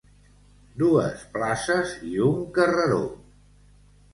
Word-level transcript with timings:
Dues 0.83 1.21
places 1.35 1.93
i 2.13 2.15
un 2.31 2.41
carreró. 2.57 3.01